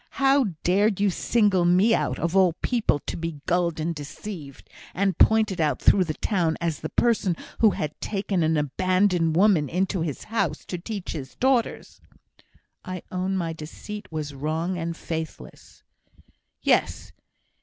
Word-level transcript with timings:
How 0.17 0.45
dared 0.63 0.99
you 0.99 1.11
single 1.11 1.63
me 1.63 1.93
out, 1.93 2.17
of 2.17 2.35
all 2.35 2.53
people, 2.63 2.97
to 3.05 3.15
be 3.15 3.39
gulled 3.45 3.79
and 3.79 3.93
deceived, 3.93 4.67
and 4.95 5.15
pointed 5.19 5.61
at 5.61 5.79
through 5.79 6.05
the 6.05 6.15
town 6.15 6.57
as 6.59 6.79
the 6.79 6.89
person 6.89 7.35
who 7.59 7.69
had 7.69 7.93
taken 8.01 8.41
an 8.41 8.57
abandoned 8.57 9.35
woman 9.35 9.69
into 9.69 10.01
his 10.01 10.23
house 10.23 10.65
to 10.65 10.79
teach 10.79 11.11
his 11.11 11.35
daughters?" 11.35 12.01
"I 12.83 13.03
own 13.11 13.37
my 13.37 13.53
deceit 13.53 14.11
was 14.11 14.33
wrong 14.33 14.75
and 14.75 14.97
faithless." 14.97 15.83
"Yes! 16.63 17.11